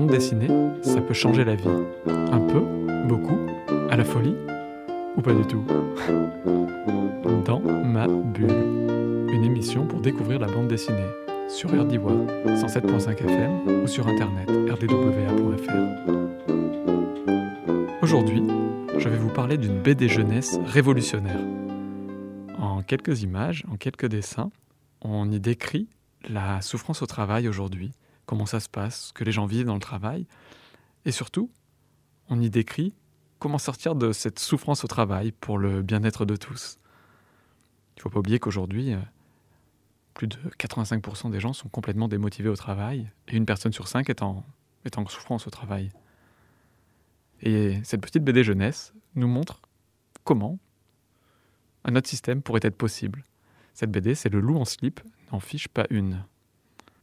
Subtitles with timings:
[0.00, 0.48] bande dessinée,
[0.80, 1.68] ça peut changer la vie.
[2.06, 2.62] Un peu,
[3.06, 3.38] beaucoup,
[3.90, 4.34] à la folie
[5.14, 5.62] ou pas du tout.
[7.44, 8.48] Dans ma bulle,
[9.30, 11.10] une émission pour découvrir la bande dessinée
[11.48, 12.12] sur RDIWA
[12.46, 15.74] 107.5 FM ou sur internet rdwa.fr.
[18.02, 18.42] Aujourd'hui,
[18.96, 21.40] je vais vous parler d'une BD jeunesse révolutionnaire.
[22.58, 24.50] En quelques images, en quelques dessins,
[25.02, 25.88] on y décrit
[26.26, 27.92] la souffrance au travail aujourd'hui,
[28.30, 30.24] comment ça se passe, que les gens vivent dans le travail,
[31.04, 31.50] et surtout,
[32.28, 32.94] on y décrit
[33.40, 36.78] comment sortir de cette souffrance au travail pour le bien-être de tous.
[37.96, 39.00] Il ne faut pas oublier qu'aujourd'hui, euh,
[40.14, 44.08] plus de 85% des gens sont complètement démotivés au travail, et une personne sur cinq
[44.10, 44.46] est en,
[44.84, 45.90] est en souffrance au travail.
[47.42, 49.60] Et cette petite BD jeunesse nous montre
[50.22, 50.60] comment
[51.82, 53.24] un autre système pourrait être possible.
[53.74, 55.00] Cette BD, c'est Le loup en slip,
[55.32, 56.22] n'en fiche pas une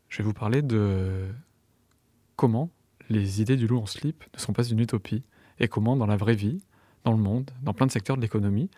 [0.10, 1.28] je vais vous parler de
[2.36, 2.70] comment
[3.10, 5.24] les idées du loup en slip ne sont pas une utopie
[5.60, 6.62] et comment dans la vraie vie,
[7.04, 8.70] dans le monde, dans plein de secteurs de l'économie,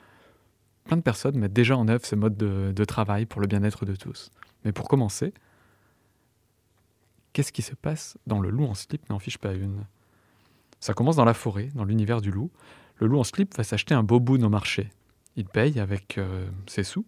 [0.86, 3.96] plein de personnes mettent déjà en œuvre ce mode de, travail pour le bien-être de
[3.96, 4.32] tous.
[4.66, 5.34] Mais pour commencer,
[7.34, 9.86] qu'est-ce qui se passe dans le loup en slip n'en fiche pas une
[10.80, 12.50] Ça commence dans la forêt, dans l'univers du loup.
[12.98, 14.90] Le loup en slip va s'acheter un beau bout au marché.
[15.36, 17.06] Il paye avec euh, ses sous.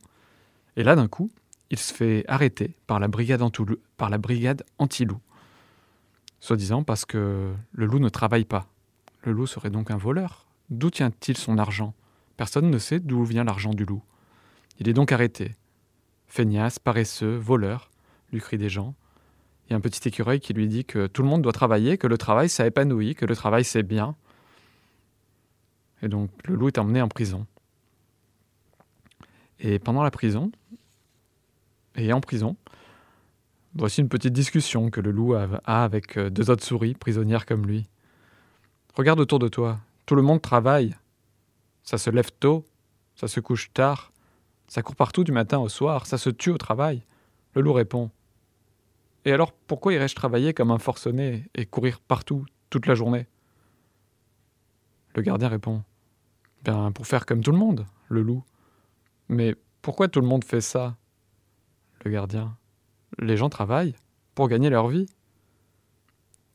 [0.78, 1.32] Et là, d'un coup,
[1.70, 3.42] il se fait arrêter par la brigade,
[4.02, 5.20] par la brigade anti-loup.
[6.40, 8.66] Soi-disant parce que le loup ne travaille pas.
[9.22, 10.48] Le loup serait donc un voleur.
[10.72, 11.94] D'où tient-il son argent?
[12.36, 14.02] Personne ne sait d'où vient l'argent du loup.
[14.80, 15.52] Il est donc arrêté.
[16.26, 17.92] Feignasse, paresseux, voleur,
[18.32, 18.96] lui crient des gens.
[19.68, 22.00] Il y a un petit écureuil qui lui dit que tout le monde doit travailler,
[22.00, 24.16] que le travail ça épanouit, que le travail c'est bien.
[26.02, 27.46] Et donc le loup est emmené en prison.
[29.60, 30.52] Et pendant la prison,
[31.96, 32.56] et en prison.
[33.74, 37.66] Voici une petite discussion que le loup a avec euh, deux autres souris prisonnières comme
[37.66, 37.88] lui.
[38.96, 40.98] Regarde autour de toi, tout le monde travaille.
[41.84, 42.66] Ça se lève tôt,
[43.16, 44.12] ça se couche tard,
[44.68, 47.06] ça court partout du matin au soir, ça se tue au travail.
[47.54, 48.12] Le loup répond.
[49.24, 53.28] Et alors pourquoi irais-je travailler comme un forcené et courir partout toute la journée?
[55.16, 55.84] Le gardien répond.
[56.64, 58.44] Ben pour faire comme tout le monde, le loup.
[59.30, 60.98] Mais pourquoi tout le monde fait ça?
[62.04, 62.58] Le gardien.
[63.20, 63.96] Les gens travaillent
[64.36, 65.08] pour gagner leur vie.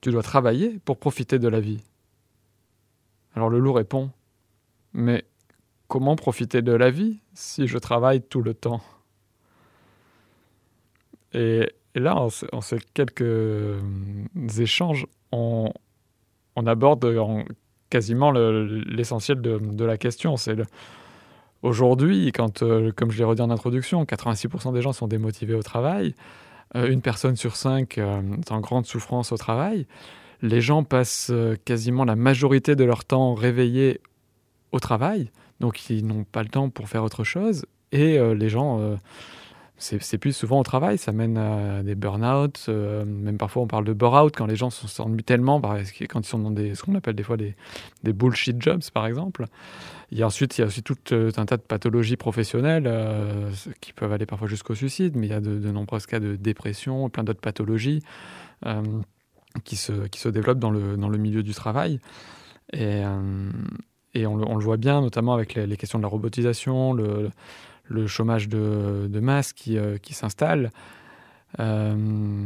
[0.00, 1.82] Tu dois travailler pour profiter de la vie.
[3.34, 4.10] Alors le loup répond
[4.92, 5.24] Mais
[5.88, 8.80] comment profiter de la vie si je travaille tout le temps?
[11.32, 13.80] Et, là, en, ces quelques euh,
[14.58, 15.70] échanges, on,
[16.66, 17.06] aborde
[17.90, 20.36] quasiment l'essentiel de, la question.
[21.62, 26.14] Aujourd'hui, euh, comme je l'ai redit en introduction, 86% des gens sont démotivés au travail,
[26.74, 29.86] une personne sur cinq euh, est en grande souffrance au travail,
[30.42, 31.32] les gens passent
[31.64, 34.00] quasiment la majorité de leur temps réveillés
[34.72, 38.98] au travail, donc ils n'ont pas le temps pour faire autre chose, et les gens
[39.78, 43.84] c'est plus souvent au travail, ça mène à des burn-out, euh, même parfois on parle
[43.84, 47.14] de bore-out quand les gens s'ennuient tellement, quand ils sont dans des, ce qu'on appelle
[47.14, 47.54] des fois des,
[48.04, 49.44] bullshit jobs par exemple.
[50.12, 53.50] Et ensuite, il y a aussi tout euh, un tas de pathologies professionnelles euh,
[53.80, 57.10] qui peuvent aller parfois jusqu'au suicide, mais il y a de, nombreux cas de dépression,
[57.10, 58.02] plein d'autres pathologies
[59.64, 62.00] qui, se, qui se développent dans le, dans le milieu du travail.
[62.72, 63.02] Et,
[64.14, 67.30] et on, le, on, le, voit bien, notamment avec les, questions de la robotisation, le
[68.06, 70.70] chômage de, masse qui, euh, qui s'installe,
[71.60, 72.44] euh,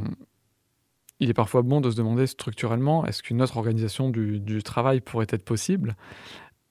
[1.19, 5.27] il est parfois bon de se demander structurellement est-ce qu'une autre organisation du, travail pourrait
[5.31, 5.97] être possible?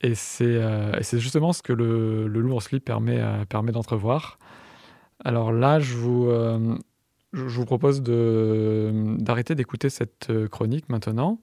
[0.02, 4.40] Et euh, c'est justement ce que le, le lourd slip permet, permet d'entrevoir.
[5.24, 6.32] Alors là, je vous,
[7.34, 11.42] je vous propose d'arrêter d'écouter cette chronique maintenant.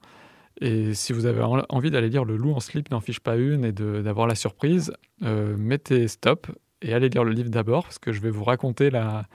[0.59, 3.63] Et si vous avez envie d'aller lire Le loup en slip n'en fiche pas une
[3.63, 6.47] et d'avoir la surprise, mettez stop
[6.81, 9.25] et allez lire le livre d'abord, parce que je vais vous raconter la,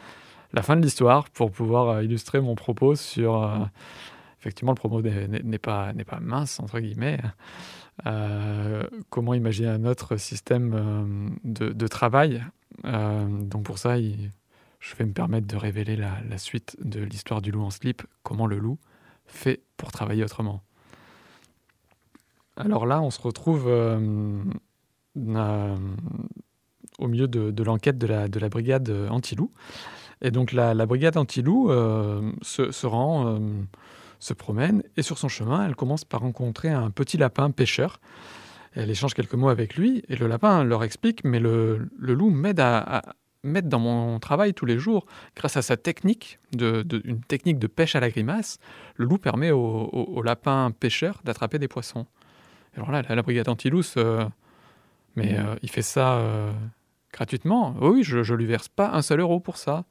[0.53, 3.43] la fin de l'histoire pour pouvoir euh, illustrer mon propos sur...
[3.43, 3.59] Euh,
[4.41, 7.21] effectivement, le propos n'est pas, pas mince, entre guillemets.
[8.07, 12.43] Euh, comment imaginer un autre système de, de travail.
[12.83, 17.53] donc pour ça, je vais me permettre de révéler la, la suite de l'histoire du
[17.53, 18.79] loup en slip, comment le loup
[19.27, 20.61] fait pour travailler autrement.
[22.57, 23.69] Alors là, on se retrouve
[26.99, 29.51] au milieu de, l'enquête de la, de la brigade euh, anti-loup.
[30.23, 33.39] Et donc la, brigade anti-loup euh, se, rend, euh,
[34.21, 38.01] se promène, et sur son chemin, elle commence par rencontrer un petit lapin pêcheur.
[38.75, 42.61] Elle échange quelques mots avec lui, et le lapin leur explique, mais le, loup m'aide
[42.61, 43.03] à,
[43.43, 45.07] mettre dans mon travail tous les jours.
[45.35, 48.59] Grâce à sa technique, de, une technique de pêche à la grimace,
[48.95, 52.07] le loup permet aux, lapins pêcheurs d'attraper des poissons.
[52.77, 54.25] Alors là, la, brigade anti-loup, euh,
[55.17, 56.23] mais il fait ça
[57.13, 57.75] gratuitement.
[57.81, 59.85] oui, je ne lui verse pas un seul euro pour ça.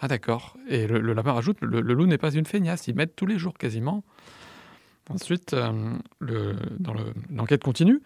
[0.00, 0.56] Ah d'accord.
[0.68, 3.54] Et le, lapin rajoute, le, loup n'est pas une feignasse, il m'aide tous les jours
[3.54, 4.04] quasiment.
[5.10, 5.56] Ensuite,
[6.20, 6.94] le, dans
[7.30, 8.00] l'enquête continue,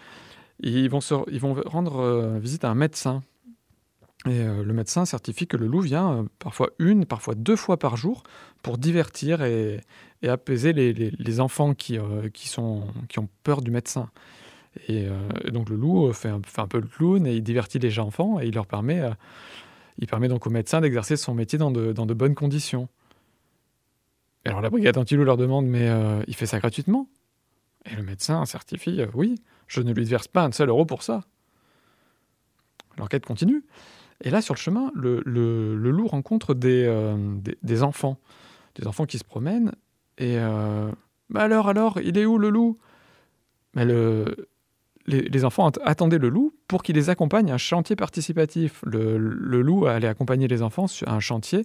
[0.61, 1.01] ils vont,
[1.31, 3.23] ils vont rendre visite à un médecin
[4.27, 7.79] et euh, le médecin certifie que le loup vient euh, parfois une, parfois deux fois
[7.79, 8.23] par jour
[8.63, 9.81] pour divertir et,
[10.27, 14.09] apaiser les, enfants qui, euh, qui, sont, qui ont peur du médecin.
[14.89, 15.07] Et,
[15.51, 18.41] donc le loup fait un, fait un, peu le clown et il divertit les enfants
[18.41, 19.03] et il leur permet,
[19.99, 22.89] il permet donc au médecin d'exercer son métier dans de, dans de, bonnes conditions.
[24.47, 25.91] alors la brigade anti-loup leur demande mais
[26.27, 27.07] il fait ça gratuitement?
[27.85, 29.35] Et le médecin certifie oui,
[29.67, 31.25] je ne lui verse pas un seul euro pour ça.
[32.99, 33.65] L'enquête continue.
[34.23, 35.21] Et là, sur le chemin, le,
[35.75, 38.19] loup rencontre euh, des, des, enfants,
[38.77, 39.73] des enfants qui se promènent.
[40.19, 40.91] Et euh,
[41.31, 42.79] bah alors, alors, il est où le loup?
[43.75, 44.49] Mais le,
[45.07, 48.83] les, enfants attendaient le loup pour qu'il les accompagne à un chantier participatif.
[48.85, 51.65] Le, loup allait accompagner les enfants sur un chantier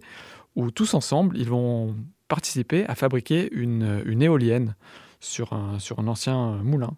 [0.55, 1.95] où tous ensemble, ils vont
[2.27, 4.75] participer à fabriquer une, éolienne
[5.19, 6.91] sur un, ancien moulin.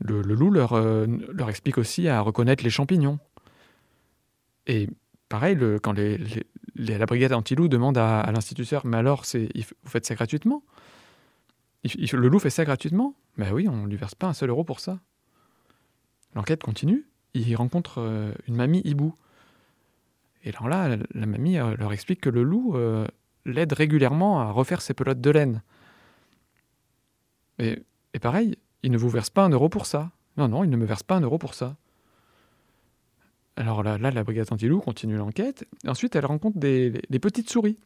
[0.00, 3.18] Le, loup leur, euh, leur explique aussi à reconnaître les champignons
[4.66, 4.88] et
[5.28, 5.94] pareil, quand
[6.76, 10.62] la brigade anti-loup demande à, l'instituteur Mais alors, vous faites ça gratuitement?
[11.84, 13.14] Le loup fait ça gratuitement?
[13.36, 15.00] Ben oui, on ne lui verse pas un seul euro pour ça.
[16.34, 17.06] L'enquête continue.
[17.34, 19.14] Il rencontre euh, une mamie hibou.
[20.44, 23.06] Et alors là, la, mamie euh, leur explique que le loup euh,
[23.44, 25.62] l'aide régulièrement à refaire ses pelotes de laine.
[27.58, 27.82] Et,
[28.20, 30.10] pareil, il ne vous verse pas un euro pour ça.
[30.36, 31.76] Non, non, il ne me verse pas un euro pour ça.
[33.56, 35.66] Alors là, la brigade anti-loup continue l'enquête.
[35.86, 36.90] Ensuite, elle rencontre des,
[37.22, 37.78] petites souris.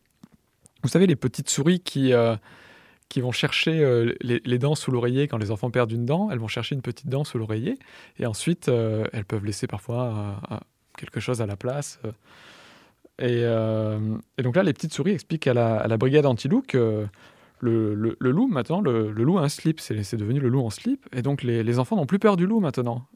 [0.83, 2.15] Vous savez, les petites souris qui,
[3.09, 6.31] qui vont chercher euh, les, dents sous l'oreiller quand les enfants perdent une dent.
[6.31, 7.79] Elles vont chercher une petite dent sous l'oreiller.
[8.19, 10.41] Et ensuite, euh, elles peuvent laisser parfois
[10.97, 12.01] quelque chose à la place.
[13.21, 13.45] Et,
[14.43, 17.07] donc là, les petites souris expliquent à la, brigade anti-loup que
[17.61, 19.81] le, loup, maintenant, le, loup a un slip.
[19.81, 21.07] C'est devenu le loup en slip.
[21.13, 23.07] Et donc, les, enfants n'ont plus peur du loup maintenant.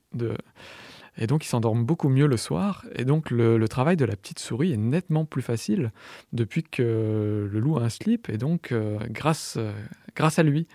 [1.19, 2.87] Et donc, ils s'endorment beaucoup mieux le soir.
[2.95, 5.93] Et donc, le, travail de la petite souris est nettement plus facile
[6.33, 8.29] depuis que le loup a un slip.
[8.31, 9.73] Et donc, euh, grâce, euh,
[10.17, 10.67] grâce à lui.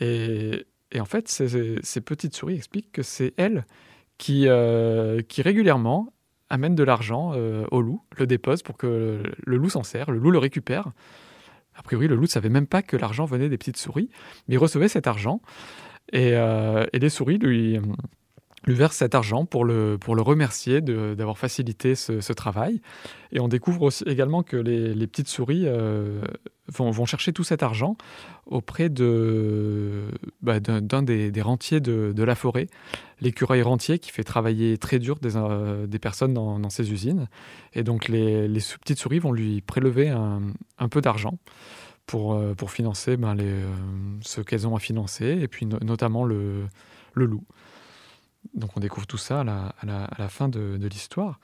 [0.00, 0.66] Et,
[0.98, 3.64] en fait, ces, petites souris expliquent que c'est elles
[4.18, 6.12] qui, euh, qui régulièrement
[6.50, 7.32] amènent de l'argent
[7.70, 10.92] au loup, le déposent pour que le loup s'en sert, le loup le récupère.
[11.74, 14.10] A priori, le loup ne savait même pas que l'argent venait des petites souris,
[14.46, 15.40] mais il recevait cet argent.
[16.12, 16.34] Et
[16.92, 17.80] les souris lui
[18.64, 22.80] lui verse cet argent pour le, pour le remercier d'avoir facilité ce, travail.
[23.32, 26.22] Et on découvre aussi également que les, les petites souris euh,
[26.68, 27.96] vont, vont, chercher tout cet argent
[28.46, 30.04] auprès de,
[30.40, 32.68] bah, d'un des, des, rentiers de, de la forêt,
[33.20, 37.28] l'écureuil rentier qui fait travailler très dur des, euh, des personnes dans, dans, ces usines.
[37.74, 40.40] Et donc les, les, petites souris vont lui prélever un,
[40.78, 41.38] un peu d'argent.
[42.04, 43.36] Pour, euh, pour financer ben,
[44.22, 46.66] ce qu'elles ont à financer, et puis notamment le,
[47.14, 47.44] le loup.
[48.54, 51.40] Donc on découvre tout ça à la, fin de, l'histoire.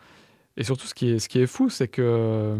[0.57, 2.57] Et surtout, ce qui est, fou, c'est que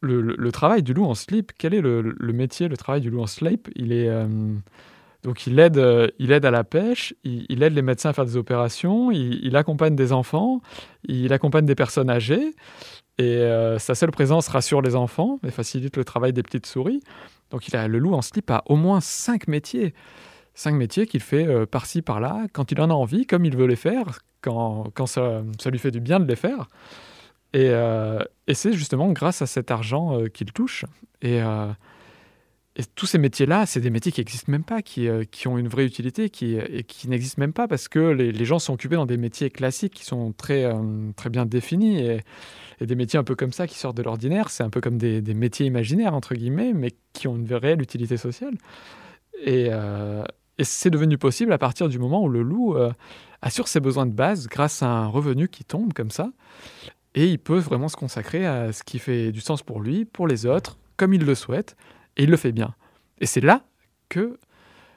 [0.00, 3.26] le, travail du loup en slip, quel est le, métier, le travail du loup en
[3.26, 3.68] slip?
[3.74, 4.26] Il est euh,
[5.22, 5.82] donc il aide,
[6.20, 9.96] il aide à la pêche, il, aide les médecins à faire des opérations, il, accompagne
[9.96, 10.60] des enfants,
[11.02, 12.54] il accompagne des personnes âgées,
[13.18, 17.00] et euh, sa seule présence rassure les enfants et facilite le travail des petites souris.
[17.50, 19.94] Donc il a le loup en slip a au moins cinq métiers
[20.56, 23.66] cinq métiers qu'il fait euh, par-ci, par-là, quand il en a envie, comme il veut
[23.66, 26.68] les faire, quand, quand ça, ça, lui fait du bien de les faire.
[27.52, 30.84] Et, euh, et c'est justement grâce à cet argent euh, qu'il touche.
[31.22, 31.38] Et,
[32.76, 35.68] et, tous ces métiers-là, c'est des métiers qui n'existent même pas, qui, qui, ont une
[35.68, 38.96] vraie utilité, qui, et qui n'existent même pas parce que les, les, gens sont occupés
[38.96, 40.70] dans des métiers classiques qui sont très,
[41.16, 42.00] très bien définis.
[42.00, 42.20] Et,
[42.80, 45.22] des métiers un peu comme ça qui sortent de l'ordinaire, c'est un peu comme des,
[45.22, 48.54] des, métiers imaginaires, entre guillemets, mais qui ont une réelle utilité sociale.
[49.42, 49.70] Et,
[50.58, 52.92] et c'est devenu possible à partir du moment où le loup euh,
[53.42, 56.30] assure ses besoins de base grâce à un revenu qui tombe comme ça.
[57.14, 60.26] Et il peut vraiment se consacrer à ce qui fait du sens pour lui, pour
[60.26, 61.76] les autres, comme il le souhaite.
[62.16, 62.74] Et il le fait bien.
[63.20, 63.62] Et c'est là
[64.08, 64.38] que,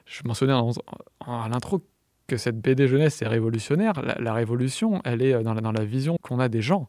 [0.06, 1.82] je mentionnais à l'intro
[2.26, 3.94] que cette BD jeunesse est révolutionnaire.
[4.02, 6.88] La, révolution, elle est la, dans la vision qu'on a des gens.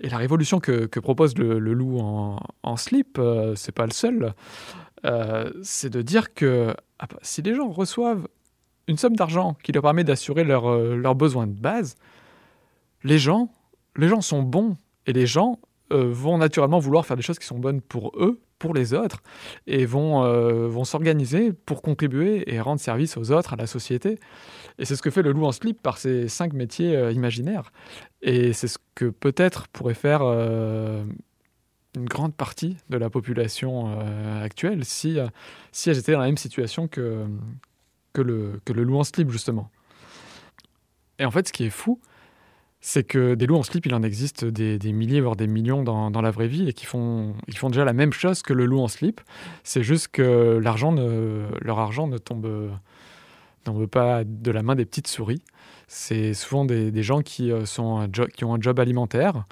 [0.00, 4.34] Et la révolution que, propose le, loup en, slip, euh, c'est pas le seul.
[5.06, 8.28] Euh, c'est de dire que ah bah, si les gens reçoivent
[8.86, 11.96] une somme d'argent qui leur permet d'assurer euh, leurs besoins de base,
[13.02, 13.50] les gens
[13.96, 14.76] les gens sont bons
[15.06, 15.58] et les gens
[15.92, 19.22] euh, vont naturellement vouloir faire des choses qui sont bonnes pour eux, pour les autres,
[19.66, 20.22] et vont,
[20.68, 24.18] vont s'organiser pour contribuer et rendre service aux autres, à la société.
[24.80, 27.70] Et c'est ce que fait le loup en slip par ses cinq métiers euh, imaginaires.
[28.22, 33.98] Et c'est ce que peut-être pourrait faire une grande partie de la population
[34.42, 35.18] actuelle si,
[35.72, 37.24] si elle était dans la même situation que,
[38.12, 39.70] que, le, que le loup en slip, justement.
[41.18, 42.00] Et en fait, ce qui est fou,
[42.80, 46.22] c'est que des loups en slip, il en existe des, milliers, voire des millions dans,
[46.22, 48.80] la vraie vie et qui font, ils font déjà la même chose que le loup
[48.80, 49.20] en slip.
[49.64, 52.70] C'est juste que leur argent ne tombe,
[53.72, 55.42] tombe pas de la main des petites souris.
[55.92, 59.44] C'est souvent des, gens qui, euh, sont qui ont un job alimentaire,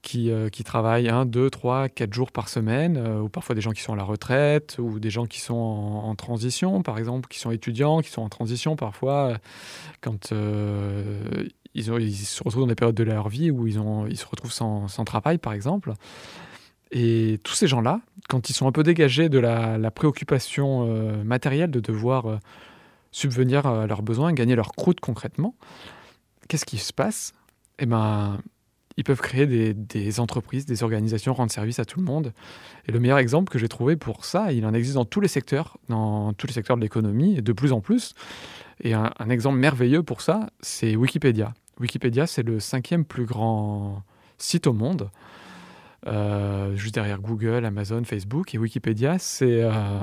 [0.00, 3.60] qui, euh, qui, travaillent 1, 2, 3, 4 jours par semaine, euh, ou parfois des
[3.60, 7.28] gens qui sont à la retraite, ou des gens qui sont en, transition, par exemple,
[7.28, 9.36] qui sont étudiants, qui sont en transition parfois,
[10.00, 14.24] quand ils, se retrouvent dans des périodes de leur vie où ils, ont, ils se
[14.24, 15.92] retrouvent sans, travail, par exemple.
[16.90, 20.86] Et tous ces gens-là, quand ils sont un peu dégagés de la, préoccupation
[21.22, 22.38] matérielle de devoir
[23.10, 25.54] subvenir à leurs besoins, gagner leur croûte concrètement,
[26.48, 27.32] qu'est-ce qui se passe?
[27.78, 28.38] Eh ben,
[28.96, 32.32] ils peuvent créer des, entreprises, des organisations, rendre service à tout le monde.
[32.86, 35.28] Et le meilleur exemple que j'ai trouvé pour ça, il en existe dans tous les
[35.28, 38.14] secteurs, dans tous les secteurs de l'économie, et de plus en plus.
[38.80, 41.52] Et un exemple merveilleux pour ça, c'est Wikipédia.
[41.78, 44.02] Wikipédia, c'est le cinquième plus grand
[44.38, 45.10] site au monde,
[46.06, 48.54] euh, juste derrière Google, Amazon, Facebook.
[48.54, 50.00] Et Wikipédia, c'est euh,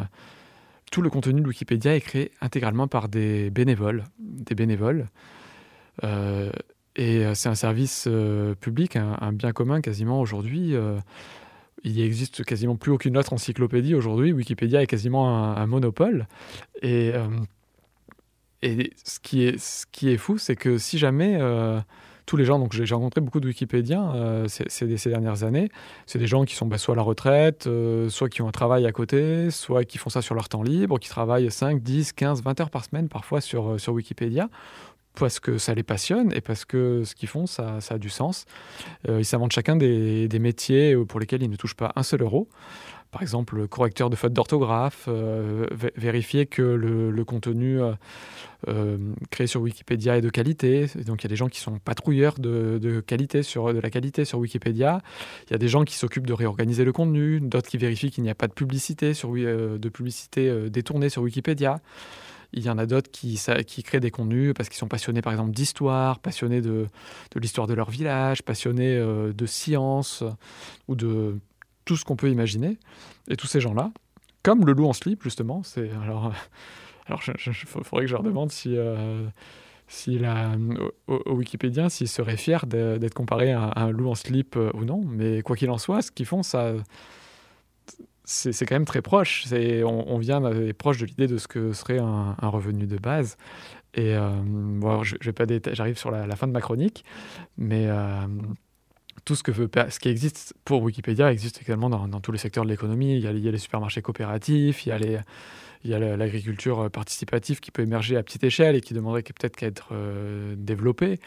[0.94, 5.08] tout le contenu de Wikipédia est créé intégralement par des bénévoles, des bénévoles.
[6.04, 6.52] Euh,
[6.96, 8.08] et c'est un service
[8.62, 10.76] public, un, bien commun quasiment aujourd'hui.
[11.84, 14.34] il existe quasiment plus aucune autre encyclopédie aujourd'hui.
[14.34, 16.28] Wikipédia est quasiment un, monopole.
[16.84, 17.12] Et
[19.04, 21.80] ce qui est, fou, c'est que si jamais euh,
[22.26, 25.70] tous les gens, donc j'ai rencontré beaucoup de Wikipédiens euh, ces, ces, dernières années,
[26.06, 28.52] c'est des gens qui sont bah, soit à la retraite, euh, soit qui ont un
[28.52, 32.14] travail à côté, soit qui font ça sur leur temps libre, qui travaillent 5, 10,
[32.14, 34.50] 15, 20 heures par semaine parfois sur, sur Wikipédia
[35.16, 38.10] parce que ça les passionne et parce que ce qu'ils font, ça, ça, a du
[38.10, 38.46] sens.
[39.08, 42.48] ils s'inventent chacun des, des, métiers pour lesquels ils ne touchent pas un seul euro
[43.14, 47.94] par exemple, le correcteur de fautes d'orthographe, euh, vérifier que le, contenu euh,
[48.68, 48.98] euh,
[49.30, 50.88] créé sur Wikipédia est de qualité.
[51.06, 54.26] donc il y a des gens qui sont patrouilleurs de, qualité sur, de la qualité
[54.26, 55.02] sur Wikipédia.
[55.48, 58.24] Il y a des gens qui s'occupent de réorganiser le contenu, d'autres qui vérifient qu'il
[58.24, 61.82] n'y a pas de publicité, sur, de publicité détournée sur Wikipédia.
[62.52, 63.38] Il y en a d'autres qui,
[63.84, 66.88] créent des contenus parce qu'ils sont passionnés par exemple d'histoire, passionnés de
[67.36, 70.24] l'histoire de leur village, passionnés de science
[70.88, 71.38] ou de
[71.86, 72.78] tout ce qu'on peut imaginer.
[73.28, 73.92] Et tous ces gens-là,
[74.44, 75.90] comme le loup en slip, justement, c'est.
[76.04, 76.32] Alors, euh,
[77.08, 78.78] alors il faudrait que je leur demande si.
[78.78, 79.26] Euh,
[79.90, 80.54] si la,
[81.08, 85.04] au, Wikipédien, s'ils seraient fiers d'être comparés à, un loup en slip euh, ou non.
[85.06, 86.74] Mais quoi qu'il en soit, ce qu'ils font, ça,
[88.24, 89.46] c'est quand même très proche.
[89.52, 93.38] On, on vient est proche de l'idée de ce que serait un, revenu de base.
[93.94, 97.04] Et bon, vais pas j'arrive sur la, fin de ma chronique,
[97.58, 97.88] mais
[99.26, 102.66] tout ce, que veut, ce qui existe pour Wikipédia existe également dans, tous les secteurs
[102.66, 103.16] de l'économie.
[103.16, 104.90] Il, y a les supermarchés coopératifs, il
[105.86, 109.68] y a, l'agriculture participative qui peut émerger à petite échelle et qui demanderait peut-être qu'à
[109.68, 111.20] être euh, développée.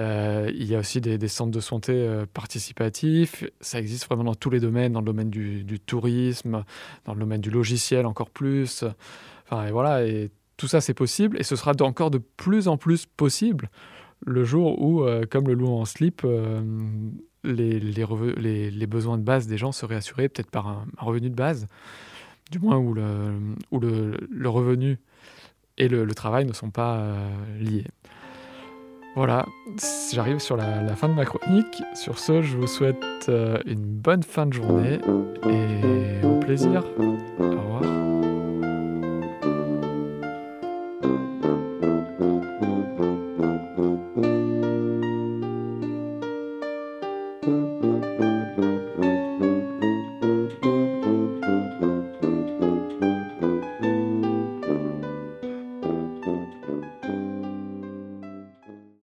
[0.00, 3.44] Euh, il y a aussi des, centres de santé euh, participatifs.
[3.60, 6.64] Ça existe vraiment dans tous les domaines, dans le domaine du, tourisme,
[7.04, 8.84] dans le domaine du logiciel encore plus.
[9.46, 13.06] Enfin, voilà, et tout ça c'est possible et ce sera encore de plus en plus
[13.06, 13.68] possible
[14.24, 16.60] le jour où, euh, comme le loup en slip, euh,
[17.42, 21.66] les, besoins de base des gens seraient assurés peut-être par un, revenu de base,
[22.50, 24.98] du moins où le revenu
[25.76, 27.28] et le, travail ne sont pas euh,
[27.60, 27.86] liés.
[29.16, 29.46] Voilà,
[30.12, 31.82] j'arrive sur la, la, fin de ma chronique.
[31.94, 33.30] Sur ce, je vous souhaite
[33.64, 34.98] une bonne fin de journée
[35.48, 36.82] et au plaisir.
[36.98, 38.13] Au revoir.